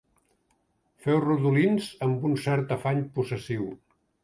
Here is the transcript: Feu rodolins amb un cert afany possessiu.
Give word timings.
Feu 1.03 1.19
rodolins 1.25 1.91
amb 2.07 2.27
un 2.31 2.35
cert 2.47 2.75
afany 2.79 3.05
possessiu. 3.21 3.71